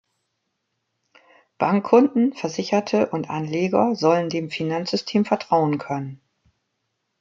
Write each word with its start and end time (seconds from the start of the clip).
Bankkunden, 1.59 2.33
Versicherte 2.33 3.11
und 3.11 3.29
Anleger 3.29 3.93
sollen 3.93 4.29
dem 4.29 4.49
Finanzsystem 4.49 5.25
vertrauen 5.25 5.77
können. 5.77 6.19